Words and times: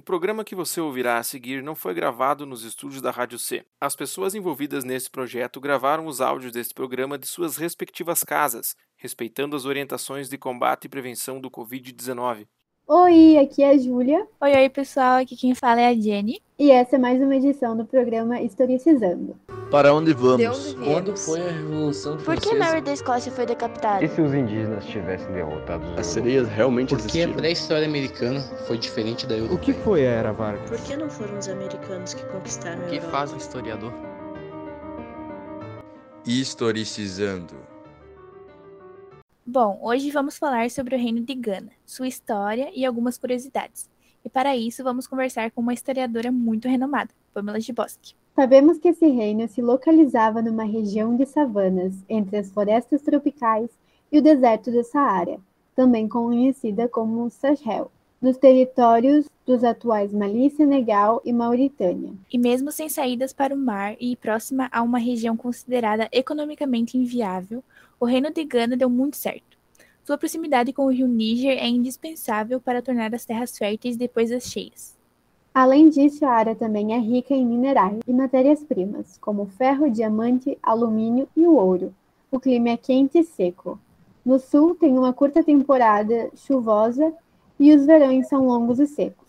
O 0.00 0.02
programa 0.02 0.46
que 0.46 0.54
você 0.54 0.80
ouvirá 0.80 1.18
a 1.18 1.22
seguir 1.22 1.62
não 1.62 1.74
foi 1.74 1.92
gravado 1.92 2.46
nos 2.46 2.64
estúdios 2.64 3.02
da 3.02 3.10
Rádio 3.10 3.38
C. 3.38 3.66
As 3.78 3.94
pessoas 3.94 4.34
envolvidas 4.34 4.82
nesse 4.82 5.10
projeto 5.10 5.60
gravaram 5.60 6.06
os 6.06 6.22
áudios 6.22 6.52
deste 6.52 6.72
programa 6.72 7.18
de 7.18 7.26
suas 7.26 7.58
respectivas 7.58 8.24
casas, 8.24 8.74
respeitando 8.96 9.54
as 9.54 9.66
orientações 9.66 10.30
de 10.30 10.38
combate 10.38 10.86
e 10.86 10.88
prevenção 10.88 11.38
do 11.38 11.50
Covid-19. 11.50 12.48
Oi, 12.92 13.38
aqui 13.38 13.62
é 13.62 13.70
a 13.70 13.78
Júlia. 13.78 14.26
Oi, 14.40 14.52
oi, 14.52 14.68
pessoal. 14.68 15.18
Aqui 15.18 15.36
quem 15.36 15.54
fala 15.54 15.80
é 15.80 15.86
a 15.86 15.94
Jenny. 15.94 16.42
E 16.58 16.72
essa 16.72 16.96
é 16.96 16.98
mais 16.98 17.22
uma 17.22 17.36
edição 17.36 17.76
do 17.76 17.84
programa 17.84 18.40
Historicizando. 18.40 19.36
Para 19.70 19.94
onde 19.94 20.12
vamos? 20.12 20.40
De 20.40 20.74
onde? 20.74 20.74
Quando 20.84 21.16
foi 21.16 21.40
a 21.40 21.52
Revolução 21.52 22.16
Por 22.16 22.24
Francesa? 22.24 22.50
que 22.50 22.58
Mary 22.58 22.80
da 22.80 22.92
Escócia 22.92 23.30
foi 23.30 23.46
decapitada? 23.46 24.04
E 24.04 24.08
se 24.08 24.20
os 24.20 24.34
indígenas 24.34 24.84
tivessem 24.86 25.30
derrotado 25.32 25.86
os 25.92 25.98
As 26.00 26.06
sereias 26.06 26.48
realmente 26.48 26.88
Por 26.88 26.98
que 26.98 27.04
a 27.04 27.06
existiram? 27.06 27.34
pré-história 27.34 27.86
americana 27.86 28.40
foi 28.66 28.76
diferente 28.76 29.24
da 29.24 29.36
O 29.36 29.38
europeia? 29.38 29.60
que 29.60 29.72
foi 29.72 30.04
a 30.04 30.10
Era 30.10 30.32
Vargas? 30.32 30.68
Por 30.68 30.80
que 30.80 30.96
não 30.96 31.08
foram 31.08 31.38
os 31.38 31.48
americanos 31.48 32.12
que 32.14 32.24
conquistaram 32.24 32.82
a 32.82 32.86
O 32.86 32.88
que 32.90 33.00
faz 33.00 33.32
um 33.32 33.36
historiador? 33.36 33.92
Historicizando. 36.26 37.54
Bom, 39.52 39.80
hoje 39.82 40.12
vamos 40.12 40.38
falar 40.38 40.70
sobre 40.70 40.94
o 40.94 40.98
Reino 40.98 41.22
de 41.22 41.34
Gana, 41.34 41.72
sua 41.84 42.06
história 42.06 42.70
e 42.72 42.86
algumas 42.86 43.18
curiosidades. 43.18 43.90
E 44.24 44.30
para 44.30 44.56
isso 44.56 44.84
vamos 44.84 45.08
conversar 45.08 45.50
com 45.50 45.60
uma 45.60 45.74
historiadora 45.74 46.30
muito 46.30 46.68
renomada, 46.68 47.10
Pamela 47.34 47.58
de 47.58 47.72
Bosque. 47.72 48.14
Sabemos 48.36 48.78
que 48.78 48.86
esse 48.86 49.08
reino 49.08 49.48
se 49.48 49.60
localizava 49.60 50.40
numa 50.40 50.62
região 50.62 51.16
de 51.16 51.26
savanas, 51.26 51.96
entre 52.08 52.36
as 52.36 52.48
florestas 52.48 53.02
tropicais 53.02 53.68
e 54.12 54.20
o 54.20 54.22
deserto 54.22 54.70
do 54.70 54.84
Saara, 54.84 55.40
também 55.74 56.06
conhecida 56.06 56.88
como 56.88 57.28
Sahel, 57.28 57.90
nos 58.20 58.36
territórios 58.36 59.26
dos 59.46 59.64
atuais 59.64 60.12
Mali, 60.12 60.50
Senegal 60.50 61.22
e 61.24 61.32
Mauritânia. 61.32 62.12
E 62.30 62.38
mesmo 62.38 62.70
sem 62.70 62.88
saídas 62.88 63.32
para 63.32 63.54
o 63.54 63.58
mar 63.58 63.96
e 63.98 64.14
próxima 64.14 64.68
a 64.70 64.82
uma 64.82 64.98
região 64.98 65.36
considerada 65.36 66.08
economicamente 66.12 66.98
inviável, 66.98 67.64
o 67.98 68.04
Reino 68.04 68.30
de 68.30 68.44
Gana 68.44 68.76
deu 68.76 68.90
muito 68.90 69.16
certo. 69.16 69.58
Sua 70.04 70.18
proximidade 70.18 70.72
com 70.72 70.84
o 70.84 70.90
rio 70.90 71.06
Níger 71.06 71.58
é 71.58 71.66
indispensável 71.66 72.60
para 72.60 72.82
tornar 72.82 73.14
as 73.14 73.24
terras 73.24 73.56
férteis 73.56 73.96
depois 73.96 74.30
das 74.30 74.44
cheias. 74.44 74.98
Além 75.52 75.88
disso, 75.88 76.24
a 76.24 76.30
área 76.30 76.54
também 76.54 76.94
é 76.94 76.98
rica 76.98 77.34
em 77.34 77.44
minerais 77.44 78.00
e 78.06 78.12
matérias-primas, 78.12 79.18
como 79.18 79.46
ferro, 79.46 79.90
diamante, 79.90 80.56
alumínio 80.62 81.28
e 81.36 81.46
o 81.46 81.54
ouro. 81.54 81.94
O 82.30 82.38
clima 82.38 82.70
é 82.70 82.76
quente 82.76 83.18
e 83.18 83.24
seco. 83.24 83.78
No 84.24 84.38
sul, 84.38 84.74
tem 84.74 84.96
uma 84.96 85.12
curta 85.12 85.42
temporada 85.42 86.30
chuvosa 86.36 87.12
e 87.60 87.76
os 87.76 87.84
verões 87.84 88.26
são 88.26 88.46
longos 88.46 88.80
e 88.80 88.86
secos. 88.86 89.28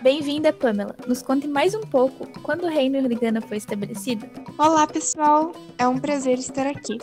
Bem-vinda, 0.00 0.52
Pamela. 0.52 0.94
Nos 1.06 1.20
conte 1.20 1.46
mais 1.48 1.74
um 1.74 1.82
pouco 1.82 2.26
quando 2.42 2.64
o 2.64 2.68
Reino 2.68 3.06
de 3.06 3.14
Gana 3.16 3.40
foi 3.40 3.56
estabelecido. 3.56 4.26
Olá, 4.56 4.86
pessoal! 4.86 5.52
É 5.76 5.86
um 5.86 5.98
prazer 5.98 6.38
estar 6.38 6.66
aqui. 6.66 6.96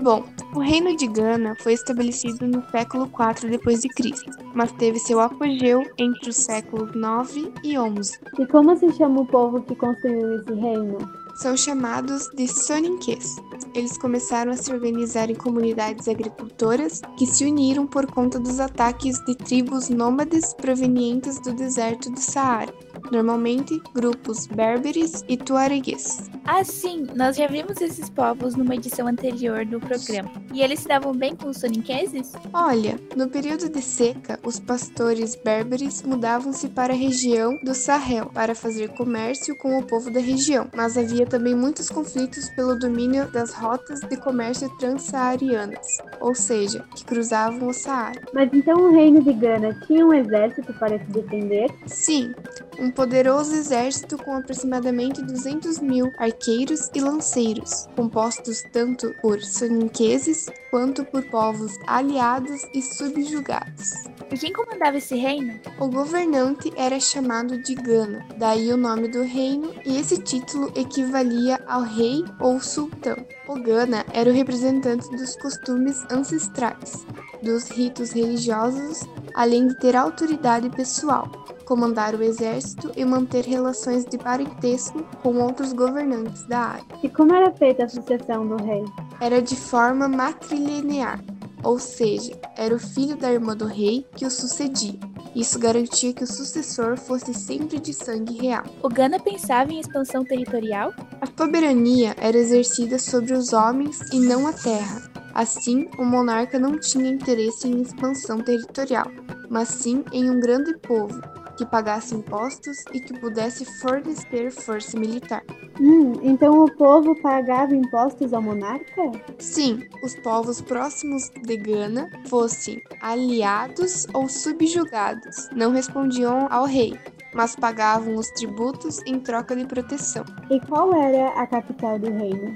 Bom, 0.00 0.24
o 0.56 0.60
Reino 0.60 0.96
de 0.96 1.06
Gana 1.06 1.54
foi 1.54 1.74
estabelecido 1.74 2.46
no 2.46 2.64
século 2.70 3.04
IV 3.04 3.88
Cristo, 3.94 4.30
mas 4.54 4.72
teve 4.72 4.98
seu 4.98 5.20
apogeu 5.20 5.82
entre 5.98 6.30
os 6.30 6.36
séculos 6.36 6.94
9 6.94 7.52
e 7.62 7.76
11. 7.76 8.18
E 8.38 8.46
como 8.46 8.74
se 8.74 8.90
chama 8.94 9.20
o 9.20 9.26
povo 9.26 9.60
que 9.60 9.76
construiu 9.76 10.40
esse 10.40 10.54
reino? 10.54 10.96
São 11.36 11.54
chamados 11.54 12.28
de 12.34 12.48
Soninques. 12.48 13.36
Eles 13.74 13.98
começaram 13.98 14.52
a 14.52 14.56
se 14.56 14.72
organizar 14.72 15.30
em 15.30 15.34
comunidades 15.34 16.08
agricultoras 16.08 17.02
que 17.18 17.26
se 17.26 17.44
uniram 17.44 17.86
por 17.86 18.06
conta 18.06 18.40
dos 18.40 18.58
ataques 18.58 19.22
de 19.26 19.34
tribos 19.34 19.90
nômades 19.90 20.54
provenientes 20.54 21.38
do 21.40 21.52
deserto 21.52 22.10
do 22.10 22.18
Saara, 22.18 22.72
normalmente 23.12 23.78
grupos 23.94 24.46
berberes 24.46 25.22
e 25.28 25.36
tuaregues. 25.36 26.30
Ah, 26.48 26.64
sim, 26.64 27.06
nós 27.14 27.36
já 27.36 27.46
vimos 27.48 27.80
esses 27.80 28.08
povos 28.08 28.54
numa 28.54 28.74
edição 28.74 29.06
anterior 29.06 29.66
do 29.66 29.80
programa. 29.80 30.30
E 30.54 30.62
eles 30.62 30.80
se 30.80 30.88
davam 30.88 31.12
bem 31.12 31.34
com 31.34 31.48
os 31.48 31.58
soninqueses? 31.58 32.32
Olha, 32.52 32.98
no 33.16 33.28
período 33.28 33.68
de 33.68 33.82
seca, 33.82 34.38
os 34.44 34.60
pastores 34.60 35.34
berberes 35.34 36.02
mudavam-se 36.02 36.68
para 36.68 36.94
a 36.94 36.96
região 36.96 37.58
do 37.62 37.74
Sahel 37.74 38.26
para 38.32 38.54
fazer 38.54 38.90
comércio 38.90 39.56
com 39.56 39.78
o 39.78 39.82
povo 39.82 40.10
da 40.10 40.20
região, 40.20 40.68
mas 40.74 40.96
havia 40.96 41.25
também 41.26 41.54
muitos 41.54 41.88
conflitos 41.88 42.48
pelo 42.50 42.78
domínio 42.78 43.30
das 43.30 43.52
rotas 43.52 44.00
de 44.00 44.16
comércio 44.16 44.68
transsaarianas, 44.78 45.98
ou 46.20 46.34
seja, 46.34 46.84
que 46.94 47.04
cruzavam 47.04 47.68
o 47.68 47.72
Saara. 47.72 48.20
Mas 48.32 48.50
então 48.52 48.76
o 48.76 48.92
reino 48.92 49.22
de 49.22 49.32
Gana 49.32 49.78
tinha 49.86 50.06
um 50.06 50.12
exército 50.12 50.72
para 50.74 50.98
se 50.98 51.04
defender? 51.06 51.70
Sim, 51.86 52.34
um 52.78 52.90
poderoso 52.90 53.54
exército 53.54 54.16
com 54.18 54.34
aproximadamente 54.34 55.22
200 55.22 55.78
mil 55.80 56.12
arqueiros 56.18 56.90
e 56.94 57.00
lanceiros, 57.00 57.88
compostos 57.96 58.62
tanto 58.72 59.14
por 59.20 59.40
soninqueses 59.42 60.46
quanto 60.70 61.04
por 61.04 61.22
povos 61.24 61.72
aliados 61.86 62.62
e 62.74 62.82
subjugados. 62.82 63.92
E 64.30 64.36
quem 64.36 64.52
comandava 64.52 64.96
esse 64.96 65.14
reino? 65.14 65.58
O 65.78 65.88
governante 65.88 66.72
era 66.76 66.98
chamado 66.98 67.62
de 67.62 67.74
Gana, 67.74 68.26
daí 68.36 68.72
o 68.72 68.76
nome 68.76 69.08
do 69.08 69.22
reino, 69.22 69.72
e 69.84 69.98
esse 69.98 70.18
título 70.18 70.72
equivalia 70.74 71.60
ao 71.66 71.82
rei 71.82 72.24
ou 72.40 72.60
sultão. 72.60 73.16
O 73.46 73.54
Gana 73.54 74.04
era 74.12 74.28
o 74.28 74.32
representante 74.32 75.08
dos 75.10 75.36
costumes 75.36 76.04
ancestrais, 76.10 77.06
dos 77.40 77.68
ritos 77.68 78.10
religiosos, 78.10 79.04
além 79.34 79.68
de 79.68 79.78
ter 79.78 79.94
autoridade 79.94 80.68
pessoal, 80.70 81.30
comandar 81.64 82.14
o 82.14 82.22
exército 82.22 82.90
e 82.96 83.04
manter 83.04 83.44
relações 83.44 84.04
de 84.04 84.18
parentesco 84.18 85.04
com 85.22 85.36
outros 85.36 85.72
governantes 85.72 86.44
da 86.46 86.58
área. 86.58 86.84
E 87.02 87.08
como 87.08 87.32
era 87.32 87.52
feita 87.52 87.84
a 87.84 87.88
sucessão 87.88 88.46
do 88.46 88.56
rei? 88.56 88.84
Era 89.20 89.40
de 89.40 89.54
forma 89.54 90.08
matrilinear, 90.08 91.20
ou 91.66 91.80
seja, 91.80 92.38
era 92.56 92.72
o 92.72 92.78
filho 92.78 93.16
da 93.16 93.32
irmã 93.32 93.56
do 93.56 93.66
rei 93.66 94.06
que 94.14 94.24
o 94.24 94.30
sucedia. 94.30 94.94
Isso 95.34 95.58
garantia 95.58 96.12
que 96.12 96.22
o 96.22 96.26
sucessor 96.26 96.96
fosse 96.96 97.34
sempre 97.34 97.80
de 97.80 97.92
sangue 97.92 98.38
real. 98.38 98.62
O 98.84 98.88
Gana 98.88 99.18
pensava 99.18 99.72
em 99.72 99.80
expansão 99.80 100.24
territorial? 100.24 100.94
A 101.20 101.26
soberania 101.26 102.14
era 102.18 102.38
exercida 102.38 103.00
sobre 103.00 103.32
os 103.32 103.52
homens 103.52 103.98
e 104.12 104.20
não 104.20 104.46
a 104.46 104.52
terra. 104.52 105.10
Assim, 105.34 105.88
o 105.98 106.04
monarca 106.04 106.56
não 106.56 106.78
tinha 106.78 107.10
interesse 107.10 107.66
em 107.66 107.82
expansão 107.82 108.38
territorial, 108.38 109.10
mas 109.50 109.68
sim 109.68 110.04
em 110.12 110.30
um 110.30 110.38
grande 110.38 110.72
povo 110.78 111.20
que 111.56 111.64
pagasse 111.64 112.14
impostos 112.14 112.84
e 112.92 113.00
que 113.00 113.18
pudesse 113.18 113.64
fornecer 113.64 114.50
força 114.50 114.98
militar. 114.98 115.42
Hum, 115.80 116.14
então 116.22 116.64
o 116.64 116.70
povo 116.70 117.14
pagava 117.20 117.74
impostos 117.74 118.32
ao 118.32 118.42
monarca? 118.42 119.12
Sim, 119.38 119.88
os 120.02 120.14
povos 120.16 120.60
próximos 120.60 121.30
de 121.30 121.56
Gana, 121.56 122.10
fossem 122.26 122.82
aliados 123.02 124.06
ou 124.14 124.28
subjugados, 124.28 125.48
não 125.54 125.72
respondiam 125.72 126.46
ao 126.50 126.64
rei, 126.64 126.98
mas 127.34 127.54
pagavam 127.54 128.14
os 128.14 128.30
tributos 128.30 129.00
em 129.06 129.20
troca 129.20 129.54
de 129.54 129.66
proteção. 129.66 130.24
E 130.50 130.58
qual 130.60 130.94
era 130.94 131.28
a 131.40 131.46
capital 131.46 131.98
do 131.98 132.10
reino? 132.10 132.54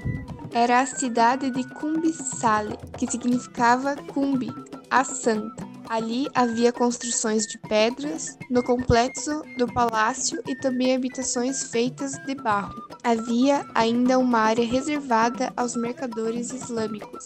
Era 0.53 0.81
a 0.81 0.85
cidade 0.85 1.49
de 1.51 1.63
Cumbisale, 1.75 2.75
que 2.97 3.09
significava 3.09 3.95
Cumbi, 3.95 4.49
a 4.89 5.03
santa. 5.03 5.70
Ali 5.91 6.29
havia 6.33 6.71
construções 6.71 7.45
de 7.45 7.57
pedras 7.57 8.37
no 8.49 8.63
complexo 8.63 9.41
do 9.57 9.67
palácio 9.67 10.41
e 10.47 10.55
também 10.55 10.95
habitações 10.95 11.63
feitas 11.63 12.13
de 12.25 12.33
barro. 12.33 12.81
Havia 13.03 13.65
ainda 13.75 14.17
uma 14.17 14.39
área 14.39 14.65
reservada 14.65 15.51
aos 15.57 15.75
mercadores 15.75 16.53
islâmicos, 16.53 17.25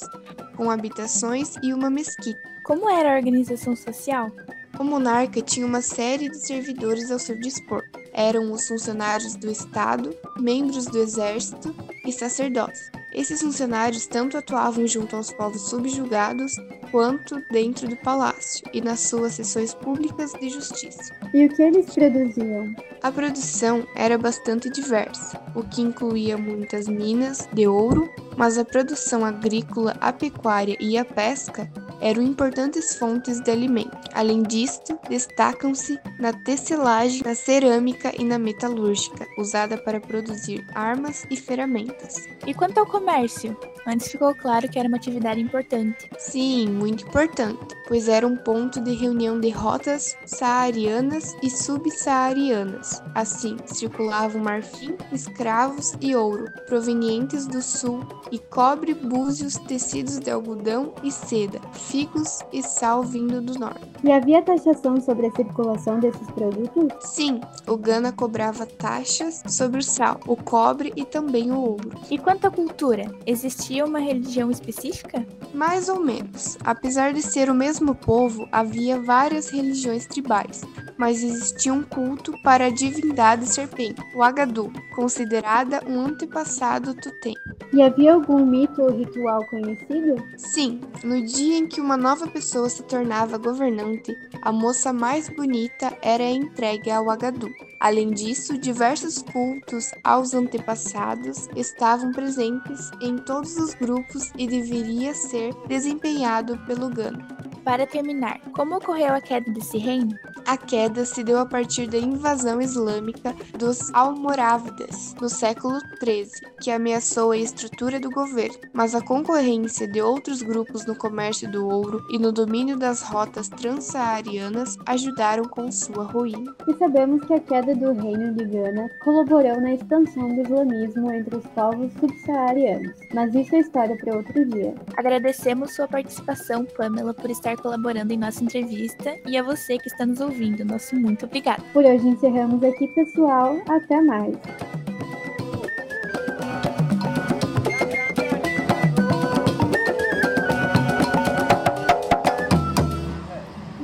com 0.58 0.72
habitações 0.72 1.54
e 1.62 1.72
uma 1.76 1.92
mesquita. 1.92 2.42
Como 2.64 2.90
era 2.90 3.14
a 3.14 3.18
organização 3.18 3.76
social? 3.76 4.32
O 4.80 4.84
monarca 4.84 5.44
tinha 5.44 5.68
uma 5.68 5.84
série 5.84 6.28
de 6.28 6.38
servidores 6.38 7.12
ao 7.12 7.20
seu 7.20 7.40
dispor. 7.40 7.84
Eram 8.12 8.52
os 8.52 8.68
funcionários 8.68 9.36
do 9.36 9.48
Estado, 9.48 10.10
membros 10.40 10.88
do 10.88 10.98
Exército 10.98 11.76
e 12.04 12.12
sacerdotes. 12.12 12.90
Esses 13.14 13.42
funcionários 13.42 14.08
tanto 14.08 14.38
atuavam 14.38 14.86
junto 14.88 15.16
aos 15.16 15.32
povos 15.32 15.70
subjugados 15.70 16.54
quanto 16.96 17.44
dentro 17.52 17.90
do 17.90 17.98
palácio 17.98 18.66
e 18.72 18.80
nas 18.80 19.02
suas 19.02 19.34
sessões 19.34 19.74
públicas 19.74 20.32
de 20.32 20.48
justiça. 20.48 21.14
E 21.34 21.46
o 21.46 21.50
que 21.50 21.62
eles 21.62 21.94
produziam? 21.94 22.74
A 23.04 23.12
produção 23.12 23.86
era 23.98 24.18
bastante 24.18 24.70
diversa, 24.70 25.44
o 25.54 25.62
que 25.62 25.82
incluía 25.82 26.38
muitas 26.38 26.88
minas 26.88 27.50
de 27.52 27.68
ouro, 27.68 28.10
mas 28.38 28.58
a 28.58 28.64
produção 28.64 29.26
agrícola, 29.26 29.98
a 30.00 30.14
pecuária 30.14 30.78
e 30.80 30.98
a 30.98 31.04
pesca 31.04 31.70
eram 32.02 32.22
importantes 32.22 32.96
fontes 32.96 33.40
de 33.42 33.52
alimento. 33.52 33.98
Além 34.14 34.44
disto, 34.44 34.98
destacam-se 35.10 36.00
na 36.20 36.34
tecelagem, 36.34 37.22
na 37.24 37.36
cerâmica 37.36 38.12
e 38.18 38.24
na 38.24 38.38
metalúrgica, 38.38 39.26
usada 39.38 39.78
para 39.78 40.00
produzir 40.00 40.66
armas 40.74 41.26
e 41.30 41.36
ferramentas. 41.36 42.28
E 42.46 42.54
quanto 42.54 42.80
ao 42.80 42.86
comércio? 42.86 43.58
Antes 43.88 44.08
ficou 44.08 44.34
claro 44.34 44.68
que 44.68 44.80
era 44.80 44.88
uma 44.88 44.98
atividade 44.98 45.40
importante. 45.40 46.10
Sim, 46.18 46.68
muito 46.70 47.06
importante, 47.08 47.76
pois 47.88 48.08
era 48.08 48.26
um 48.26 48.36
ponto 48.36 48.82
de 48.82 48.96
reunião 48.96 49.40
de 49.40 49.50
rotas 49.50 50.18
saarianas 50.26 51.36
e 51.44 51.50
subsaarianas. 51.50 53.02
Assim, 53.14 53.58
circulavam 53.68 54.42
marfim, 54.42 54.96
escravos 55.12 55.94
e 56.02 56.16
ouro, 56.16 56.46
provenientes 56.68 57.46
do 57.46 57.62
sul, 57.62 58.00
e 58.32 58.40
cobre, 58.40 58.94
búzios, 58.94 59.56
tecidos 59.56 60.20
de 60.20 60.32
algodão 60.32 60.94
e 61.04 61.12
seda, 61.12 61.62
figos 61.86 62.40
e 62.52 62.62
sal 62.62 63.04
vindo 63.04 63.42
do 63.42 63.58
norte. 63.60 63.86
E 64.04 64.12
havia 64.12 64.42
taxação 64.42 65.00
sobre 65.02 65.28
a 65.28 65.32
circulação 65.32 66.00
desses 66.00 66.30
produtos? 66.32 66.92
Sim, 67.02 67.42
o 67.68 67.78
Gana 67.78 68.12
cobrava 68.12 68.66
taxas 68.66 69.44
sobre 69.48 69.80
o 69.80 69.84
sal, 69.84 70.20
o 70.28 70.36
cobre 70.36 70.94
e 70.96 71.06
também 71.06 71.52
o 71.52 71.60
ouro. 71.60 71.92
E 72.10 72.18
quanto 72.18 72.46
à 72.46 72.52
cultura, 72.52 73.06
existia 73.26 73.86
uma 73.86 74.00
religião 74.00 74.52
específica? 74.52 75.26
Mais 75.54 75.90
ou 75.90 76.00
menos. 76.00 76.58
Apesar 76.64 77.14
de 77.14 77.22
ser 77.22 77.50
o 77.50 77.56
mesmo 77.56 77.96
povo, 77.96 78.48
havia 78.52 79.02
várias 79.02 79.50
religiões 79.50 80.06
tribais, 80.06 80.62
mas 80.98 81.24
existia 81.24 81.74
um 81.74 81.84
culto 81.84 82.34
para 82.44 82.66
a 82.66 82.70
divindade 82.70 83.48
serpente, 83.48 84.02
o 84.16 84.24
Agadu, 84.24 84.72
considerada 84.96 85.82
um 85.88 86.00
antepassado 86.00 86.94
Tutem. 86.94 87.36
E 87.76 87.82
havia 87.82 88.14
algum 88.14 88.46
mito 88.46 88.82
ou 88.82 88.90
ritual 88.90 89.46
conhecido? 89.48 90.16
Sim, 90.38 90.80
no 91.04 91.22
dia 91.26 91.58
em 91.58 91.68
que 91.68 91.82
uma 91.82 91.98
nova 91.98 92.26
pessoa 92.26 92.70
se 92.70 92.82
tornava 92.84 93.38
governante, 93.38 94.18
a 94.42 94.50
moça 94.50 94.94
mais 94.94 95.28
bonita 95.28 95.92
era 96.02 96.24
entregue 96.24 96.90
ao 96.90 97.10
Agadu. 97.10 97.54
Além 97.78 98.12
disso, 98.12 98.58
diversos 98.58 99.22
cultos 99.22 99.92
aos 100.06 100.34
antepassados 100.34 101.50
estavam 101.54 102.14
presentes 102.14 102.92
em 103.02 103.18
todos 103.18 103.58
os 103.58 103.74
grupos 103.74 104.32
e 104.38 104.48
deveria 104.48 105.14
ser 105.14 105.54
desempenhado 105.68 106.58
pelo 106.60 106.90
Gano. 106.90 107.28
Para 107.66 107.86
terminar, 107.86 108.40
como 108.54 108.78
ocorreu 108.78 109.14
a 109.14 109.20
queda 109.20 109.52
desse 109.52 109.78
reino? 109.78 110.18
A 110.48 110.58
queda 110.58 111.04
se 111.06 111.24
deu 111.24 111.40
a 111.40 111.46
partir 111.46 111.88
da 111.88 111.98
invasão 111.98 112.62
islâmica 112.62 113.36
dos 113.58 113.92
Almorávidas 113.96 115.16
no 115.20 115.28
século 115.28 115.80
XIII, 116.00 116.30
que 116.62 116.70
ameaçou 116.70 117.32
a 117.32 117.38
estrutura 117.38 118.00
do 118.00 118.12
governo, 118.12 118.56
mas 118.72 118.94
a 118.94 119.02
concorrência 119.02 119.88
de 119.88 120.00
outros 120.02 120.44
grupos 120.44 120.86
no 120.86 120.96
comércio 120.96 121.50
do 121.50 121.68
ouro 121.68 122.06
e 122.12 122.20
no 122.20 122.32
domínio 122.32 122.78
das 122.78 123.02
rotas 123.02 123.50
transsaarianas 123.50 124.78
ajudaram 124.86 125.46
com 125.46 125.72
sua 125.72 126.04
ruína. 126.04 126.54
E 126.68 126.74
sabemos 126.76 127.26
que 127.26 127.34
a 127.34 127.40
queda 127.40 127.76
do 127.76 127.92
reino 127.94 128.32
de 128.36 128.46
Gana 128.46 128.88
colaborou 129.04 129.60
na 129.60 129.74
expansão 129.74 130.28
do 130.28 130.42
islamismo 130.42 131.12
entre 131.12 131.38
os 131.38 131.46
povos 131.48 131.92
subsaarianos, 132.00 132.96
mas 133.16 133.34
isso 133.34 133.56
é 133.56 133.60
história 133.62 133.98
para 133.98 134.18
outro 134.18 134.46
dia. 134.46 134.76
Agradecemos 134.96 135.74
sua 135.74 135.88
participação, 135.88 136.66
Pamela, 136.78 137.16
por 137.16 137.32
estar 137.32 137.58
colaborando 137.58 138.14
em 138.14 138.18
nossa 138.18 138.44
entrevista 138.44 139.16
e 139.26 139.36
a 139.36 139.42
você 139.42 139.80
que 139.80 139.88
está 139.88 140.06
nos 140.06 140.22
ouvindo. 140.22 140.35
Nosso 140.66 140.98
muito 140.98 141.26
obrigado. 141.26 141.64
Por 141.72 141.86
hoje 141.86 142.10
encerramos 142.10 142.62
aqui, 142.62 142.88
pessoal. 142.90 143.58
Até 143.70 144.02
mais. 144.02 144.36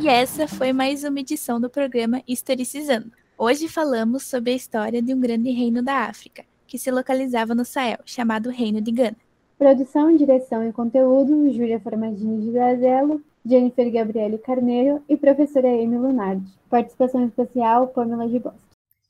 E 0.01 0.09
essa 0.09 0.45
foi 0.45 0.73
mais 0.73 1.05
uma 1.05 1.21
edição 1.21 1.61
do 1.61 1.69
programa 1.69 2.21
Historicizando. 2.27 3.11
Hoje 3.37 3.69
falamos 3.69 4.23
sobre 4.23 4.51
a 4.51 4.55
história 4.55 5.01
de 5.01 5.13
um 5.13 5.19
grande 5.21 5.51
reino 5.51 5.81
da 5.81 5.99
África, 5.99 6.43
que 6.67 6.77
se 6.77 6.91
localizava 6.91 7.55
no 7.55 7.63
Sahel, 7.63 7.99
chamado 8.05 8.49
Reino 8.49 8.81
de 8.81 8.91
Gana. 8.91 9.15
Produção, 9.57 10.13
direção 10.17 10.67
e 10.67 10.73
conteúdo, 10.73 11.49
Júlia 11.53 11.79
Formadini 11.79 12.41
de 12.41 12.51
Gazelo, 12.51 13.21
Jennifer 13.45 13.91
Gabriele 13.91 14.37
Carneiro 14.37 15.03
e 15.07 15.17
professora 15.17 15.67
Amy 15.67 15.97
Lunardi. 15.97 16.51
Participação 16.69 17.25
especial, 17.25 17.87
Pamela 17.89 18.27
Bosque. 18.27 18.59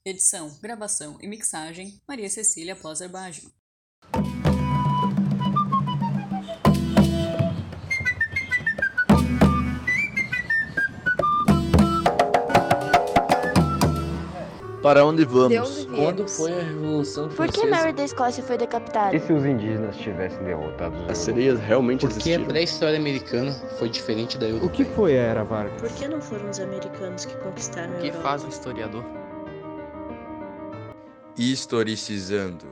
Edição, 0.04 0.50
gravação 0.62 1.18
e 1.22 1.28
mixagem, 1.28 2.00
Maria 2.08 2.30
Cecília 2.30 2.76
Poser 2.76 3.10
Baggio. 3.10 3.52
Para 14.82 15.06
onde 15.06 15.24
vamos? 15.26 15.86
Onde? 15.86 15.96
Quando 15.96 16.28
foi 16.28 16.52
a 16.60 16.64
Revolução 16.64 17.30
Por 17.30 17.46
que 17.48 17.54
Francesa? 17.62 17.68
Mary 17.70 17.94
da 17.94 18.04
Escócia 18.04 18.44
foi 18.44 18.58
decapitada? 18.58 19.16
E 19.16 19.20
se 19.20 19.32
os 19.32 19.46
indígenas 19.46 19.96
tivessem 19.98 20.44
derrotado 20.44 20.96
os 21.04 21.10
As 21.10 21.18
sereias 21.20 21.60
realmente 21.60 22.02
Porque 22.02 22.14
a 22.16 22.18
existiram? 22.18 22.46
pré-história 22.46 22.98
americana 22.98 23.52
foi 23.78 23.90
diferente 23.90 24.38
da 24.40 24.48
O 24.48 24.50
europeia. 24.50 24.72
que 24.72 24.86
foi 24.86 25.18
a 25.18 25.22
Era 25.22 25.44
Vargas? 25.44 25.80
Por 25.80 25.92
que 25.92 26.08
não 26.08 26.20
foram 26.20 26.50
os 26.50 26.60
americanos 26.60 27.26
que 27.26 27.36
conquistaram 27.38 27.94
a 27.94 27.98
O 27.98 28.00
que 28.00 28.08
Europa? 28.08 28.24
faz 28.24 28.44
um 28.44 28.50
historiador? 28.50 29.04
Historicizando. 31.38 32.66